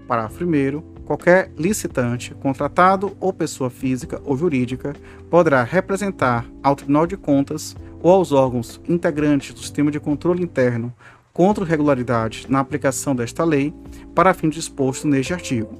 Parágrafo 0.09 0.43
1. 0.43 0.96
Qualquer 1.07 1.49
licitante, 1.57 2.35
contratado 2.35 3.15
ou 3.17 3.31
pessoa 3.31 3.69
física 3.69 4.21
ou 4.25 4.35
jurídica 4.35 4.93
poderá 5.29 5.63
representar 5.63 6.45
ao 6.61 6.75
Tribunal 6.75 7.07
de 7.07 7.15
Contas 7.15 7.73
ou 8.03 8.11
aos 8.11 8.33
órgãos 8.33 8.81
integrantes 8.89 9.53
do 9.53 9.61
sistema 9.61 9.89
de 9.89 10.01
controle 10.01 10.43
interno 10.43 10.93
contra 11.31 11.63
irregularidades 11.63 12.45
na 12.49 12.59
aplicação 12.59 13.15
desta 13.15 13.45
lei 13.45 13.73
para 14.13 14.33
fim 14.33 14.49
disposto 14.49 15.07
neste 15.07 15.33
artigo. 15.33 15.73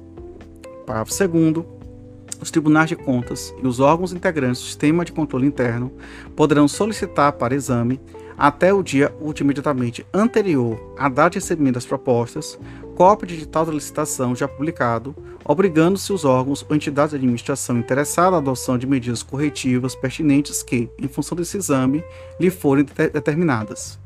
Parágrafo 0.86 1.28
2 1.28 1.78
os 2.40 2.50
tribunais 2.50 2.88
de 2.88 2.96
contas 2.96 3.52
e 3.62 3.66
os 3.66 3.80
órgãos 3.80 4.12
integrantes 4.12 4.62
do 4.62 4.66
sistema 4.66 5.04
de 5.04 5.12
controle 5.12 5.46
interno 5.46 5.92
poderão 6.36 6.68
solicitar 6.68 7.32
para 7.32 7.54
exame, 7.54 8.00
até 8.36 8.72
o 8.72 8.82
dia 8.82 9.12
imediatamente 9.40 10.06
anterior 10.14 10.94
à 10.96 11.08
data 11.08 11.30
de 11.30 11.38
recebimento 11.38 11.74
das 11.74 11.86
propostas, 11.86 12.58
cópia 12.98 13.28
digital 13.28 13.64
da 13.64 13.70
licitação 13.70 14.34
já 14.34 14.48
publicado, 14.48 15.14
obrigando-se 15.44 16.12
os 16.12 16.24
órgãos 16.24 16.66
ou 16.68 16.74
entidades 16.74 17.10
de 17.10 17.16
administração 17.16 17.78
interessadas 17.78 18.34
à 18.34 18.38
adoção 18.38 18.76
de 18.76 18.88
medidas 18.88 19.22
corretivas 19.22 19.94
pertinentes 19.94 20.64
que, 20.64 20.90
em 20.98 21.06
função 21.06 21.36
desse 21.36 21.56
exame, 21.56 22.02
lhe 22.40 22.50
forem 22.50 22.84
determinadas. 22.84 24.00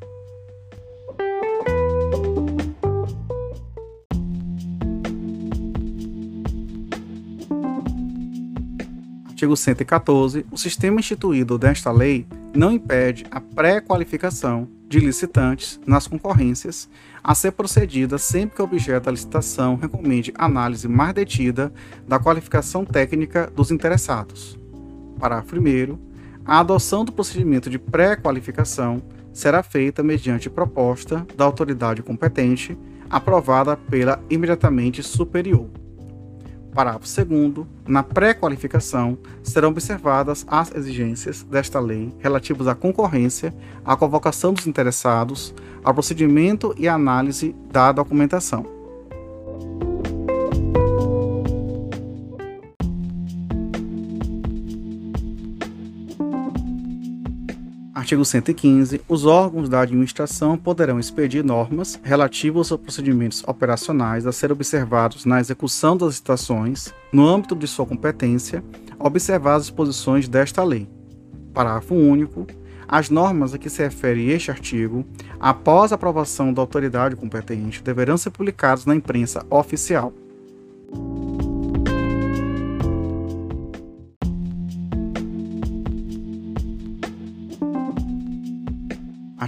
Artigo 9.42 9.56
114, 9.56 10.46
o 10.52 10.56
sistema 10.56 11.00
instituído 11.00 11.58
desta 11.58 11.90
lei 11.90 12.24
não 12.54 12.70
impede 12.70 13.26
a 13.28 13.40
pré-qualificação 13.40 14.68
de 14.88 15.00
licitantes 15.00 15.80
nas 15.84 16.06
concorrências 16.06 16.88
a 17.24 17.34
ser 17.34 17.50
procedida 17.50 18.18
sempre 18.18 18.54
que 18.54 18.62
o 18.62 18.64
objeto 18.64 19.04
da 19.04 19.10
licitação 19.10 19.74
recomende 19.74 20.32
análise 20.36 20.86
mais 20.86 21.12
detida 21.12 21.72
da 22.06 22.20
qualificação 22.20 22.84
técnica 22.84 23.50
dos 23.52 23.72
interessados. 23.72 24.56
Parágrafo 25.18 25.56
1. 25.56 25.98
A 26.44 26.60
adoção 26.60 27.04
do 27.04 27.10
procedimento 27.10 27.68
de 27.68 27.80
pré-qualificação 27.80 29.02
será 29.32 29.60
feita 29.64 30.04
mediante 30.04 30.48
proposta 30.48 31.26
da 31.36 31.44
autoridade 31.44 32.00
competente, 32.00 32.78
aprovada 33.10 33.76
pela 33.76 34.22
imediatamente 34.30 35.02
superior. 35.02 35.81
Parágrafo 36.74 37.06
2. 37.24 37.66
Na 37.86 38.02
pré-qualificação 38.02 39.18
serão 39.42 39.68
observadas 39.70 40.44
as 40.48 40.74
exigências 40.74 41.42
desta 41.42 41.78
lei 41.78 42.12
relativas 42.18 42.66
à 42.66 42.74
concorrência, 42.74 43.54
à 43.84 43.94
convocação 43.96 44.52
dos 44.52 44.66
interessados, 44.66 45.54
ao 45.84 45.92
procedimento 45.92 46.74
e 46.78 46.88
análise 46.88 47.54
da 47.70 47.92
documentação. 47.92 48.81
Artigo 58.12 58.26
115. 58.26 59.00
Os 59.08 59.24
órgãos 59.24 59.70
da 59.70 59.80
administração 59.80 60.58
poderão 60.58 61.00
expedir 61.00 61.42
normas 61.42 61.98
relativas 62.02 62.70
aos 62.70 62.78
procedimentos 62.78 63.42
operacionais 63.46 64.26
a 64.26 64.32
ser 64.32 64.52
observados 64.52 65.24
na 65.24 65.40
execução 65.40 65.96
das 65.96 66.08
licitações, 66.08 66.92
no 67.10 67.26
âmbito 67.26 67.56
de 67.56 67.66
sua 67.66 67.86
competência, 67.86 68.62
observar 68.98 69.54
as 69.54 69.62
disposições 69.62 70.28
desta 70.28 70.62
lei. 70.62 70.86
Parágrafo 71.54 71.94
único. 71.94 72.46
As 72.86 73.08
normas 73.08 73.54
a 73.54 73.58
que 73.58 73.70
se 73.70 73.82
refere 73.82 74.30
este 74.30 74.50
artigo, 74.50 75.06
após 75.40 75.90
a 75.90 75.94
aprovação 75.94 76.52
da 76.52 76.60
autoridade 76.60 77.16
competente, 77.16 77.82
deverão 77.82 78.18
ser 78.18 78.28
publicadas 78.28 78.84
na 78.84 78.94
imprensa 78.94 79.42
oficial. 79.48 80.12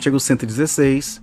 Artigo 0.04 0.20
116. 0.20 1.23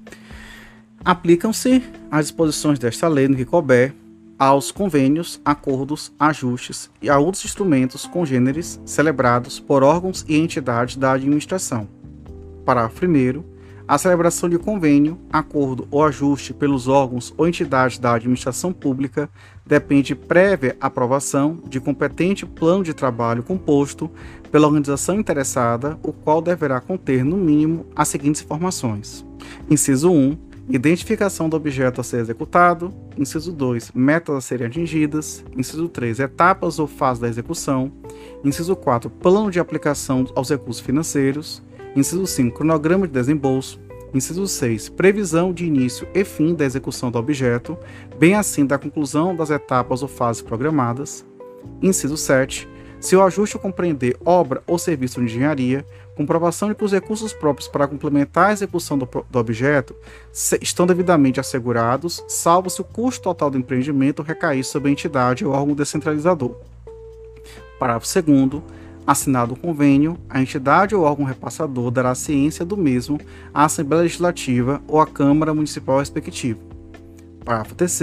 Aplicam-se 1.06 1.84
as 2.10 2.26
disposições 2.26 2.80
desta 2.80 3.08
lei 3.08 3.28
no 3.28 3.36
que 3.36 3.46
couber 3.46 3.94
aos 4.40 4.72
convênios, 4.72 5.40
acordos, 5.46 6.12
ajustes 6.20 6.90
e 7.00 7.08
a 7.08 7.20
outros 7.20 7.46
instrumentos 7.46 8.08
congêneres 8.08 8.82
celebrados 8.84 9.60
por 9.60 9.84
órgãos 9.84 10.26
e 10.28 10.36
entidades 10.36 10.96
da 10.96 11.12
administração. 11.12 11.88
Parágrafo 12.66 13.06
1. 13.06 13.51
A 13.92 13.98
celebração 13.98 14.48
de 14.48 14.58
convênio, 14.58 15.20
acordo 15.30 15.86
ou 15.92 16.02
ajuste 16.02 16.54
pelos 16.54 16.88
órgãos 16.88 17.34
ou 17.38 17.46
entidades 17.46 18.00
da 18.00 18.14
administração 18.14 18.72
pública 18.72 19.30
depende 19.66 20.16
prévia 20.16 20.78
aprovação 20.80 21.60
de 21.68 21.78
competente 21.82 22.46
plano 22.46 22.86
de 22.86 22.94
trabalho 22.94 23.44
composto 23.44 24.10
pela 24.50 24.66
organização 24.66 25.20
interessada, 25.20 26.00
o 26.04 26.14
qual 26.14 26.42
deverá 26.42 26.80
conter, 26.80 27.26
no 27.26 27.36
mínimo, 27.36 27.86
as 27.94 28.08
seguintes 28.08 28.42
informações: 28.42 29.26
inciso 29.70 30.10
1, 30.10 30.38
identificação 30.70 31.50
do 31.50 31.58
objeto 31.58 32.00
a 32.00 32.04
ser 32.06 32.22
executado, 32.22 32.94
inciso 33.18 33.52
2, 33.52 33.92
metas 33.94 34.38
a 34.38 34.40
serem 34.40 34.68
atingidas, 34.68 35.44
inciso 35.58 35.90
3, 35.90 36.22
etapas 36.22 36.80
ou 36.80 36.88
fases 36.88 37.20
da 37.20 37.28
execução, 37.28 37.92
inciso 38.42 38.74
4, 38.74 39.10
plano 39.10 39.52
de 39.52 39.60
aplicação 39.60 40.26
aos 40.34 40.50
recursos 40.50 40.82
financeiros, 40.82 41.62
Inciso 41.96 42.26
5. 42.26 42.56
Cronograma 42.56 43.06
de 43.06 43.14
desembolso. 43.14 43.80
Inciso 44.14 44.48
6. 44.48 44.90
Previsão 44.90 45.54
de 45.54 45.66
início 45.66 46.08
e 46.14 46.24
fim 46.24 46.54
da 46.54 46.64
execução 46.64 47.12
do 47.12 47.18
objeto, 47.18 47.78
bem 48.18 48.36
assim 48.36 48.66
da 48.66 48.78
conclusão 48.78 49.36
das 49.36 49.50
etapas 49.50 50.02
ou 50.02 50.08
fases 50.08 50.42
programadas. 50.42 51.26
Inciso 51.82 52.16
7. 52.16 52.68
Se 53.00 53.16
o 53.16 53.22
ajuste 53.22 53.58
compreender 53.58 54.16
obra 54.24 54.64
ou 54.68 54.78
serviço 54.78 55.20
de 55.20 55.26
engenharia, 55.26 55.86
comprovação 56.16 56.70
de 56.70 56.76
que 56.76 56.84
os 56.86 56.92
recursos 56.92 57.34
próprios 57.34 57.68
para 57.68 57.88
complementar 57.88 58.50
a 58.50 58.54
execução 58.54 58.98
do, 58.98 59.08
do 59.30 59.40
objeto 59.40 59.96
estão 60.62 60.86
devidamente 60.86 61.40
assegurados, 61.40 62.24
salvo 62.28 62.70
se 62.70 62.80
o 62.80 62.86
custo 62.86 63.24
total 63.24 63.50
do 63.50 63.58
empreendimento 63.58 64.22
recair 64.22 64.64
sobre 64.64 64.90
a 64.90 64.92
entidade 64.92 65.46
ou 65.46 65.52
órgão 65.52 65.74
descentralizador. 65.74 66.56
Parágrafo 67.80 68.22
2 68.22 68.62
Assinado 69.06 69.56
o 69.56 69.58
convênio, 69.58 70.18
a 70.30 70.42
entidade 70.42 70.96
ou 70.96 71.04
órgão 71.04 71.26
repassador 71.26 71.90
dará 71.90 72.14
ciência 72.14 72.64
do 72.64 72.78
mesmo 72.78 73.20
à 73.54 73.66
Assembleia 73.66 74.04
Legislativa 74.04 74.82
ou 74.88 75.02
à 75.02 75.08
Câmara 75.08 75.54
Municipal 75.54 76.00
respectiva. 76.00 76.60
Parágrafo 77.44 77.74
3. 77.76 78.00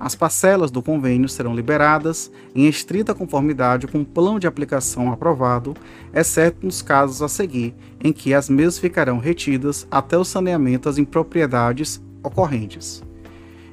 As 0.00 0.16
parcelas 0.16 0.70
do 0.70 0.82
convênio 0.82 1.28
serão 1.28 1.54
liberadas 1.54 2.32
em 2.56 2.66
estrita 2.66 3.14
conformidade 3.14 3.86
com 3.86 4.00
o 4.00 4.04
plano 4.04 4.40
de 4.40 4.48
aplicação 4.48 5.12
aprovado, 5.12 5.74
exceto 6.12 6.66
nos 6.66 6.82
casos 6.82 7.22
a 7.22 7.28
seguir, 7.28 7.72
em 8.02 8.12
que 8.12 8.34
as 8.34 8.48
mesmas 8.48 8.78
ficarão 8.78 9.18
retidas 9.18 9.86
até 9.88 10.18
o 10.18 10.24
saneamento 10.24 10.88
das 10.88 10.98
impropriedades 10.98 12.02
ocorrentes. 12.22 13.00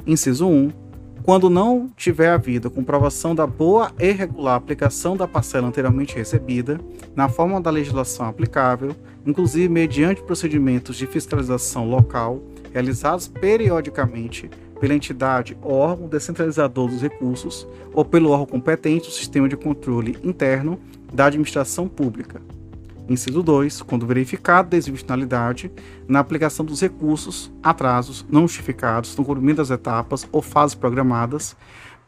Inciso 0.05 0.47
1 0.47 0.88
quando 1.23 1.49
não 1.49 1.89
tiver 1.95 2.29
havido 2.29 2.71
comprovação 2.71 3.35
da 3.35 3.45
boa 3.45 3.91
e 3.99 4.11
regular 4.11 4.55
aplicação 4.55 5.15
da 5.15 5.27
parcela 5.27 5.67
anteriormente 5.67 6.15
recebida, 6.15 6.79
na 7.15 7.29
forma 7.29 7.59
da 7.61 7.69
legislação 7.69 8.25
aplicável, 8.25 8.95
inclusive 9.25 9.69
mediante 9.69 10.23
procedimentos 10.23 10.95
de 10.95 11.05
fiscalização 11.05 11.89
local 11.89 12.41
realizados 12.71 13.27
periodicamente 13.27 14.49
pela 14.79 14.93
entidade 14.93 15.57
ou 15.61 15.73
órgão 15.73 16.07
descentralizador 16.07 16.87
dos 16.87 17.01
recursos 17.01 17.67
ou 17.93 18.05
pelo 18.05 18.29
órgão 18.29 18.45
competente 18.45 19.07
do 19.07 19.13
sistema 19.13 19.49
de 19.49 19.57
controle 19.57 20.17
interno 20.23 20.79
da 21.13 21.25
administração 21.25 21.87
pública. 21.87 22.41
Inciso 23.09 23.41
2. 23.41 23.81
Quando 23.81 24.05
verificado 24.05 24.69
desvisionalidade 24.69 25.71
na 26.07 26.19
aplicação 26.19 26.63
dos 26.63 26.79
recursos, 26.79 27.51
atrasos 27.63 28.23
não 28.29 28.41
justificados 28.41 29.15
no 29.17 29.25
cumprimento 29.25 29.57
das 29.57 29.71
etapas 29.71 30.27
ou 30.31 30.41
fases 30.41 30.75
programadas, 30.75 31.57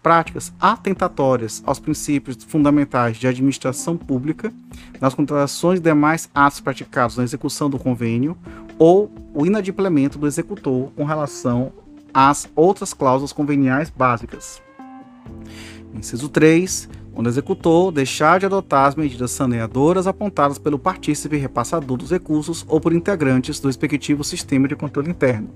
práticas 0.04 0.54
atentatórias 0.60 1.62
aos 1.66 1.80
princípios 1.80 2.38
fundamentais 2.44 3.18
de 3.18 3.28
administração 3.28 3.98
pública, 3.98 4.54
nas 5.00 5.14
contratações 5.14 5.80
e 5.80 5.84
demais 5.84 6.30
atos 6.34 6.60
praticados 6.60 7.18
na 7.18 7.24
execução 7.24 7.70
do 7.70 7.80
convênio, 7.80 8.38
ou 8.78 9.12
o 9.34 9.46
inadimplemento 9.46 10.20
do 10.20 10.28
executor 10.28 10.92
com 10.96 11.04
relação 11.04 11.72
às 12.14 12.50
outras 12.56 12.94
cláusulas 12.94 13.34
conveniais 13.34 13.90
básicas. 13.90 14.62
Inciso 15.94 16.30
3 16.30 16.90
quando 17.14 17.28
executor 17.28 17.92
deixar 17.92 18.40
de 18.40 18.46
adotar 18.46 18.88
as 18.88 18.96
medidas 18.96 19.32
saneadoras 19.32 20.08
apontadas 20.08 20.58
pelo 20.58 20.80
partícipe 20.80 21.38
repassador 21.38 21.98
dos 21.98 22.12
recursos 22.12 22.66
ou 22.68 22.80
por 22.80 22.94
integrantes 22.94 23.60
do 23.60 23.68
respectivo 23.68 24.24
sistema 24.24 24.68
de 24.68 24.76
controle 24.76 25.10
interno. 25.10 25.50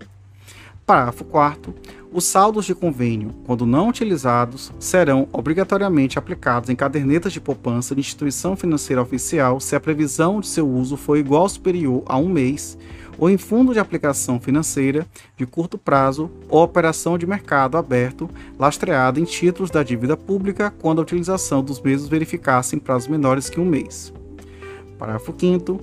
Parágrafo 0.86 1.26
4 1.26 1.74
Os 2.13 2.26
saldos 2.26 2.65
de 2.65 2.76
convênio, 2.76 3.34
quando 3.46 3.65
não 3.65 3.89
utilizados, 3.89 4.72
serão 4.78 5.28
obrigatoriamente 5.34 6.20
aplicados 6.20 6.70
em 6.70 6.76
cadernetas 6.76 7.34
de 7.34 7.41
poupança 7.41 7.96
de 7.96 8.02
instituição 8.02 8.56
financeira 8.56 9.02
oficial 9.02 9.60
se 9.60 9.76
a 9.76 9.80
previsão 9.80 10.39
de 10.39 10.48
seu 10.48 10.70
uso 10.70 10.96
for 10.96 11.18
igual 11.18 11.41
ou 11.44 11.50
superior 11.50 12.04
a 12.06 12.18
um 12.18 12.30
mês 12.30 12.78
ou 13.17 13.30
em 13.30 13.38
fundo 13.38 13.73
de 13.73 13.80
aplicação 13.80 14.39
financeira 14.39 15.06
de 15.38 15.45
curto 15.45 15.78
prazo 15.78 16.30
ou 16.49 16.62
operação 16.62 17.17
de 17.17 17.25
mercado 17.25 17.78
aberto 17.78 18.30
lastreada 18.58 19.19
em 19.19 19.23
títulos 19.23 19.71
da 19.71 19.84
dívida 19.84 20.15
pública 20.15 20.73
quando 20.82 20.99
a 20.99 21.04
utilização 21.04 21.63
dos 21.63 21.82
mesmos 21.82 22.10
verificasse 22.10 22.75
em 22.75 22.80
prazos 22.80 23.08
menores 23.08 23.49
que 23.49 23.60
um 23.60 23.65
mês. 23.65 24.13
Parágrafo 24.97 25.34
5 25.38 25.82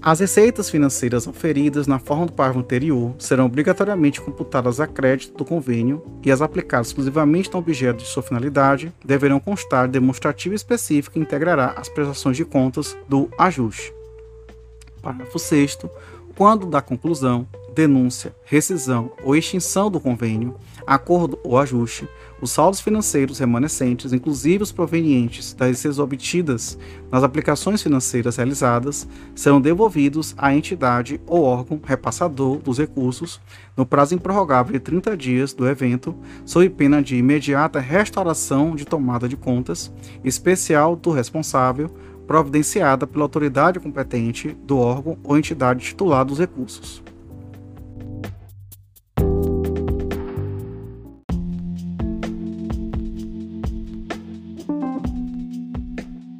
as 0.00 0.20
receitas 0.20 0.70
financeiras 0.70 1.26
oferidas 1.26 1.88
na 1.88 1.98
forma 1.98 2.26
do 2.26 2.32
parágrafo 2.32 2.60
anterior 2.60 3.16
serão 3.18 3.46
obrigatoriamente 3.46 4.20
computadas 4.20 4.78
a 4.78 4.86
crédito 4.86 5.36
do 5.36 5.44
convênio 5.44 6.04
e 6.24 6.30
as 6.30 6.40
aplicadas 6.40 6.88
exclusivamente 6.88 7.52
no 7.52 7.58
objeto 7.58 7.98
de 7.98 8.08
sua 8.08 8.22
finalidade 8.22 8.92
deverão 9.04 9.40
constar 9.40 9.86
de 9.86 9.94
demonstrativo 9.94 10.54
específico 10.54 11.14
que 11.14 11.20
integrará 11.20 11.74
as 11.76 11.88
prestações 11.88 12.36
de 12.36 12.44
contas 12.44 12.96
do 13.08 13.28
ajuste. 13.36 13.92
Parágrafo 15.02 15.38
6 15.38 15.78
quando 16.38 16.66
da 16.66 16.80
conclusão, 16.80 17.48
denúncia, 17.74 18.32
rescisão 18.44 19.10
ou 19.24 19.34
extinção 19.34 19.90
do 19.90 19.98
convênio, 19.98 20.54
acordo 20.86 21.36
ou 21.42 21.58
ajuste, 21.58 22.08
os 22.40 22.52
saldos 22.52 22.80
financeiros 22.80 23.40
remanescentes, 23.40 24.12
inclusive 24.12 24.62
os 24.62 24.70
provenientes 24.70 25.52
das 25.52 25.70
receitas 25.70 25.98
obtidas 25.98 26.78
nas 27.10 27.24
aplicações 27.24 27.82
financeiras 27.82 28.36
realizadas, 28.36 29.08
serão 29.34 29.60
devolvidos 29.60 30.32
à 30.38 30.54
entidade 30.54 31.20
ou 31.26 31.42
órgão 31.42 31.80
repassador 31.84 32.58
dos 32.58 32.78
recursos 32.78 33.40
no 33.76 33.84
prazo 33.84 34.14
improrrogável 34.14 34.74
de 34.74 34.78
30 34.78 35.16
dias 35.16 35.52
do 35.52 35.68
evento, 35.68 36.14
sob 36.46 36.70
pena 36.70 37.02
de 37.02 37.16
imediata 37.16 37.80
restauração 37.80 38.76
de 38.76 38.84
tomada 38.84 39.28
de 39.28 39.36
contas, 39.36 39.92
especial 40.22 40.94
do 40.94 41.10
responsável 41.10 41.90
providenciada 42.28 43.06
pela 43.06 43.24
autoridade 43.24 43.80
competente 43.80 44.50
do 44.64 44.76
órgão 44.76 45.18
ou 45.24 45.38
entidade 45.38 45.82
titular 45.82 46.26
dos 46.26 46.38
recursos. 46.38 47.02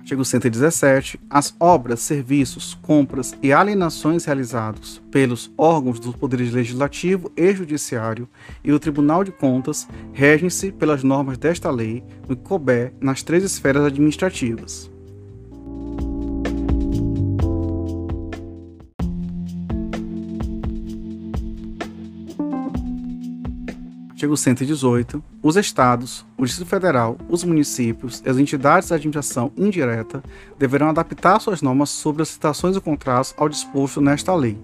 Artigo 0.00 0.24
117. 0.24 1.20
As 1.28 1.54
obras, 1.60 2.00
serviços, 2.00 2.74
compras 2.80 3.34
e 3.42 3.52
alienações 3.52 4.24
realizados 4.24 5.02
pelos 5.10 5.50
órgãos 5.56 6.00
dos 6.00 6.16
poderes 6.16 6.52
legislativo 6.52 7.30
e 7.36 7.52
judiciário 7.52 8.26
e 8.64 8.72
o 8.72 8.78
Tribunal 8.78 9.22
de 9.22 9.32
Contas 9.32 9.86
regem-se 10.12 10.72
pelas 10.72 11.02
normas 11.02 11.36
desta 11.36 11.70
lei 11.70 12.02
no 12.26 12.36
que 12.36 12.42
couber 12.42 12.94
nas 13.00 13.22
três 13.22 13.44
esferas 13.44 13.84
administrativas. 13.84 14.90
Artigo 24.18 24.36
118. 24.36 25.22
Os 25.40 25.54
estados, 25.54 26.26
o 26.36 26.44
Distrito 26.44 26.68
Federal, 26.68 27.16
os 27.28 27.44
municípios 27.44 28.20
e 28.26 28.28
as 28.28 28.36
entidades 28.36 28.88
de 28.88 28.94
administração 28.94 29.52
indireta 29.56 30.24
deverão 30.58 30.88
adaptar 30.88 31.40
suas 31.40 31.62
normas 31.62 31.90
sobre 31.90 32.22
as 32.22 32.30
citações 32.30 32.74
e 32.76 32.80
contratos 32.80 33.32
ao 33.38 33.48
disposto 33.48 34.00
nesta 34.00 34.34
lei. 34.34 34.58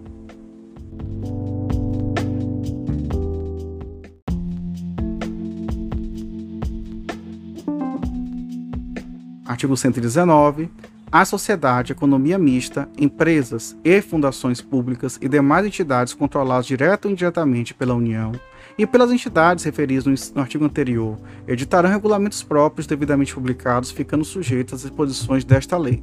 Artigo 9.46 9.76
119 9.76 10.68
a 11.10 11.24
sociedade, 11.24 11.92
economia 11.92 12.38
mista, 12.38 12.88
empresas 12.98 13.76
e 13.84 14.00
fundações 14.00 14.60
públicas 14.60 15.18
e 15.20 15.28
demais 15.28 15.64
entidades 15.64 16.12
controladas 16.12 16.66
direto 16.66 17.06
ou 17.06 17.12
indiretamente 17.12 17.72
pela 17.72 17.94
União 17.94 18.32
e 18.76 18.86
pelas 18.86 19.12
entidades 19.12 19.64
referidas 19.64 20.32
no 20.32 20.40
artigo 20.40 20.64
anterior 20.64 21.16
editarão 21.46 21.88
regulamentos 21.88 22.42
próprios 22.42 22.86
devidamente 22.86 23.34
publicados, 23.34 23.90
ficando 23.90 24.24
sujeitos 24.24 24.74
às 24.74 24.80
disposições 24.82 25.44
desta 25.44 25.78
lei. 25.78 26.02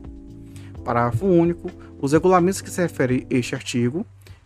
Parágrafo 0.84 1.26
único. 1.26 1.70
Os 2.02 2.14
regulamentos 2.14 2.62
que 2.62 2.70
se 2.70 2.82
referem 2.82 3.28
a 3.30 3.36
este 3.36 3.54
artigo, 3.54 4.06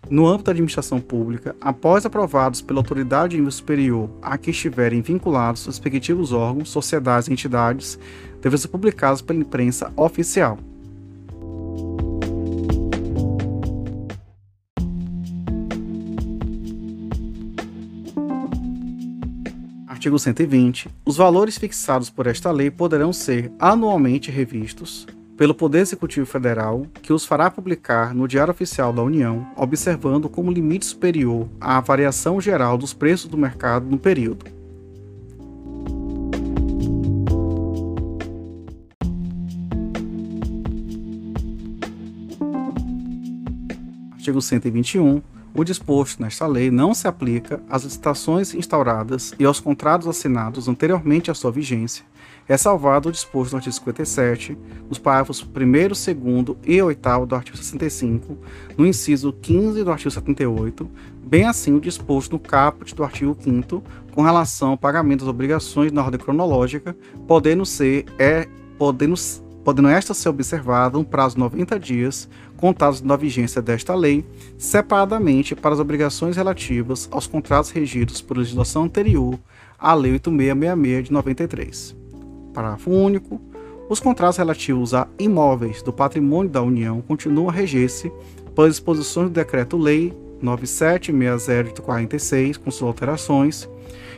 no 0.09 0.27
âmbito 0.27 0.45
da 0.45 0.51
administração 0.51 0.99
pública, 0.99 1.55
após 1.61 2.05
aprovados 2.05 2.61
pela 2.61 2.79
autoridade 2.79 3.31
de 3.31 3.37
nível 3.37 3.51
superior 3.51 4.09
a 4.21 4.37
que 4.37 4.51
estiverem 4.51 5.01
vinculados 5.01 5.61
os 5.61 5.67
respectivos 5.67 6.31
órgãos, 6.31 6.69
sociedades 6.69 7.27
e 7.27 7.31
entidades, 7.31 7.97
devem 8.45 8.59
ser 8.59 8.67
publicados 8.67 9.23
pela 9.23 9.39
imprensa 9.39 9.91
oficial. 9.97 10.59
Artigo 19.87 20.19
120. 20.19 20.87
Os 21.03 21.17
valores 21.17 21.57
fixados 21.57 22.11
por 22.11 22.27
esta 22.27 22.51
lei 22.51 22.69
poderão 22.69 23.11
ser 23.11 23.51
anualmente 23.57 24.29
revistos 24.29 25.07
pelo 25.35 25.55
Poder 25.55 25.79
Executivo 25.79 26.27
Federal, 26.27 26.85
que 27.01 27.11
os 27.11 27.25
fará 27.25 27.49
publicar 27.49 28.13
no 28.13 28.27
Diário 28.27 28.51
Oficial 28.51 28.93
da 28.93 29.01
União, 29.01 29.47
observando 29.57 30.29
como 30.29 30.51
limite 30.51 30.85
superior 30.85 31.49
à 31.59 31.81
variação 31.81 32.39
geral 32.39 32.77
dos 32.77 32.93
preços 32.93 33.27
do 33.27 33.39
mercado 33.39 33.89
no 33.89 33.97
período. 33.97 34.54
Artigo 44.25 44.41
121. 44.41 45.21
O 45.53 45.63
disposto 45.63 46.19
nesta 46.19 46.47
lei 46.47 46.71
não 46.71 46.95
se 46.95 47.07
aplica 47.07 47.61
às 47.69 47.83
licitações 47.83 48.55
instauradas 48.55 49.35
e 49.37 49.45
aos 49.45 49.59
contratos 49.59 50.07
assinados 50.07 50.67
anteriormente 50.67 51.29
à 51.29 51.35
sua 51.35 51.51
vigência, 51.51 52.03
é 52.49 52.57
salvado 52.57 53.07
o 53.07 53.11
disposto 53.11 53.51
no 53.51 53.57
artigo 53.57 53.75
57, 53.75 54.57
nos 54.89 54.97
parágrafos 54.97 55.43
1, 55.43 56.43
2 56.43 56.57
e 56.65 56.81
8 56.81 57.25
do 57.27 57.35
artigo 57.35 57.55
65, 57.55 58.35
no 58.75 58.87
inciso 58.87 59.31
15 59.31 59.83
do 59.83 59.91
artigo 59.91 60.09
78, 60.09 60.89
bem 61.23 61.45
assim 61.45 61.75
o 61.75 61.79
disposto 61.79 62.31
no 62.31 62.39
caput 62.39 62.95
do 62.95 63.03
artigo 63.03 63.37
5 63.39 63.83
com 64.11 64.23
relação 64.23 64.71
ao 64.71 64.77
pagamento 64.77 65.19
das 65.19 65.29
obrigações 65.29 65.91
na 65.91 66.03
ordem 66.03 66.19
cronológica, 66.19 66.97
podendo 67.27 67.63
ser 67.63 68.05
é 68.17 68.47
podendo 68.79 69.15
podendo 69.65 69.89
esta 69.89 70.13
ser 70.13 70.29
observada 70.29 70.99
um 70.99 71.03
prazo 71.03 71.35
de 71.35 71.39
90 71.41 71.79
dias, 71.79 72.29
contados 72.55 73.01
da 73.01 73.17
vigência 73.17 73.63
desta 73.63 73.95
lei, 73.95 74.23
separadamente 74.59 75.55
para 75.55 75.73
as 75.73 75.79
obrigações 75.79 76.37
relativas 76.37 77.09
aos 77.11 77.25
contratos 77.25 77.71
regidos 77.71 78.21
por 78.21 78.37
legislação 78.37 78.83
anterior 78.83 79.39
à 79.79 79.95
Lei 79.95 80.13
8666 80.13 81.05
de 81.05 81.11
93. 81.11 81.95
Parágrafo 82.53 82.91
único. 82.91 83.41
Os 83.89 83.99
contratos 83.99 84.37
relativos 84.37 84.93
a 84.93 85.07
imóveis 85.17 85.81
do 85.81 85.91
patrimônio 85.91 86.51
da 86.51 86.61
União 86.61 87.01
continuam 87.01 87.49
a 87.49 87.51
reger-se 87.51 88.11
pelas 88.55 88.75
disposições 88.75 89.29
do 89.29 89.33
Decreto-Lei 89.33 90.13
9760 90.41 91.73
de 91.73 91.81
46, 91.81 92.57
com 92.57 92.69
suas 92.69 92.89
alterações, 92.89 93.67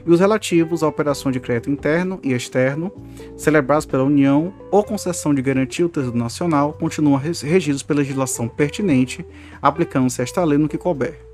e 0.05 0.10
os 0.10 0.19
relativos 0.19 0.83
à 0.83 0.88
operação 0.88 1.31
de 1.31 1.39
crédito 1.39 1.69
interno 1.69 2.19
e 2.23 2.33
externo, 2.33 2.91
celebrados 3.36 3.86
pela 3.86 4.03
União 4.03 4.53
ou 4.71 4.83
concessão 4.83 5.33
de 5.33 5.41
garantia 5.41 5.86
do 5.86 5.91
Tesouro 5.91 6.17
Nacional, 6.17 6.73
continuam 6.73 7.17
regidos 7.17 7.83
pela 7.83 7.99
legislação 7.99 8.47
pertinente, 8.47 9.25
aplicando-se 9.62 10.21
esta 10.21 10.43
lei 10.43 10.57
no 10.57 10.69
que 10.69 10.77
couber. 10.77 11.27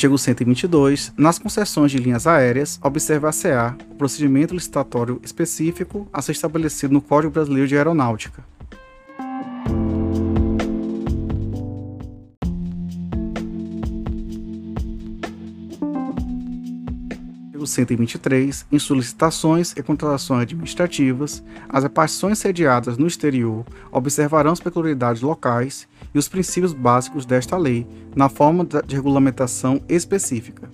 Artigo 0.00 0.16
122. 0.16 1.12
Nas 1.14 1.38
concessões 1.38 1.92
de 1.92 1.98
linhas 1.98 2.26
aéreas, 2.26 2.80
observar-se-á 2.82 3.76
o 3.90 3.96
procedimento 3.96 4.54
licitatório 4.54 5.20
específico 5.22 6.08
a 6.10 6.22
ser 6.22 6.32
estabelecido 6.32 6.94
no 6.94 7.02
Código 7.02 7.34
Brasileiro 7.34 7.68
de 7.68 7.76
Aeronáutica, 7.76 8.42
123, 17.70 18.66
em 18.70 18.78
solicitações 18.78 19.72
e 19.76 19.82
contratações 19.82 20.42
administrativas, 20.42 21.42
as 21.68 21.82
repartições 21.82 22.38
sediadas 22.38 22.98
no 22.98 23.06
exterior 23.06 23.64
observarão 23.90 24.52
as 24.52 24.60
peculiaridades 24.60 25.22
locais 25.22 25.88
e 26.14 26.18
os 26.18 26.28
princípios 26.28 26.72
básicos 26.72 27.24
desta 27.24 27.56
lei, 27.56 27.86
na 28.14 28.28
forma 28.28 28.66
de 28.86 28.94
regulamentação 28.94 29.80
específica. 29.88 30.68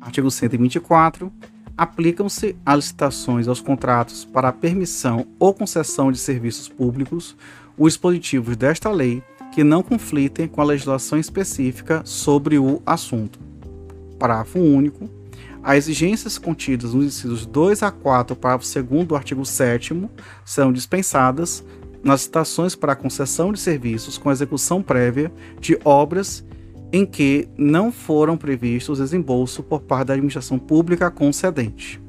Artigo 0.00 0.30
124 0.30 1.32
aplicam-se 1.76 2.56
a 2.64 2.76
licitações 2.76 3.48
aos 3.48 3.60
contratos 3.60 4.24
para 4.24 4.48
a 4.48 4.52
permissão 4.52 5.26
ou 5.38 5.52
concessão 5.52 6.12
de 6.12 6.18
serviços 6.18 6.68
públicos 6.68 7.36
os 7.76 7.92
dispositivos 7.92 8.56
desta 8.56 8.90
lei 8.90 9.22
que 9.52 9.64
não 9.64 9.82
conflitem 9.82 10.48
com 10.48 10.60
a 10.60 10.64
legislação 10.64 11.18
específica 11.18 12.02
sobre 12.04 12.58
o 12.58 12.82
assunto. 12.84 13.38
Parágrafo 14.18 14.58
único. 14.58 15.08
As 15.62 15.76
exigências 15.78 16.38
contidas 16.38 16.92
nos 16.92 17.06
incisos 17.06 17.46
2 17.46 17.82
a 17.82 17.90
4, 17.90 18.36
parágrafo 18.36 18.82
2 18.82 19.06
do 19.06 19.16
artigo 19.16 19.44
7 19.44 20.08
são 20.44 20.72
dispensadas 20.72 21.64
nas 22.02 22.22
citações 22.22 22.74
para 22.74 22.92
a 22.92 22.96
concessão 22.96 23.52
de 23.52 23.58
serviços 23.58 24.18
com 24.18 24.30
execução 24.30 24.82
prévia 24.82 25.32
de 25.58 25.78
obras 25.84 26.44
em 26.94 27.04
que 27.04 27.48
não 27.58 27.90
foram 27.90 28.36
previstos 28.36 29.00
desembolso 29.00 29.64
por 29.64 29.80
parte 29.80 30.06
da 30.06 30.14
administração 30.14 30.60
pública 30.60 31.10
concedente. 31.10 32.00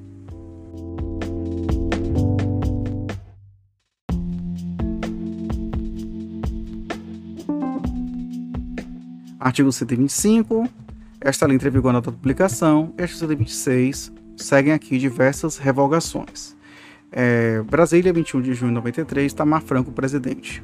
Artigo 9.39 9.71
125. 9.71 10.69
Esta 11.19 11.47
lei 11.47 11.55
entra 11.55 11.67
em 11.67 11.71
vigor 11.71 11.91
na 11.91 11.99
publicação. 11.99 12.93
Artigo 12.95 13.17
126. 13.17 14.11
Seguem 14.37 14.71
aqui 14.71 14.99
diversas 14.99 15.57
revogações. 15.57 16.55
É, 17.11 17.59
Brasília, 17.63 18.13
21 18.13 18.39
de 18.39 18.53
junho 18.53 18.69
de 18.69 18.75
93, 18.75 19.33
Tamar 19.33 19.63
Franco, 19.63 19.91
presidente. 19.91 20.61